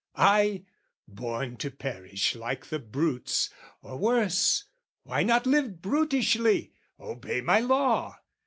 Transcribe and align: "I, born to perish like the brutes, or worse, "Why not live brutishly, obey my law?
"I, 0.15 0.63
born 1.07 1.57
to 1.57 1.69
perish 1.69 2.33
like 2.33 2.65
the 2.65 2.79
brutes, 2.79 3.51
or 3.83 3.97
worse, 3.97 4.63
"Why 5.03 5.21
not 5.21 5.45
live 5.45 5.79
brutishly, 5.79 6.73
obey 6.99 7.41
my 7.41 7.59
law? 7.59 8.17